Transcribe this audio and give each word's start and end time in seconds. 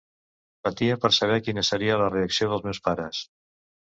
Patia 0.67 0.95
per 1.03 1.11
saber 1.19 1.37
quina 1.49 1.65
seria 1.69 1.99
la 2.05 2.09
reacció 2.15 2.49
dels 2.55 2.67
meus 2.71 2.81
pares. 2.89 3.21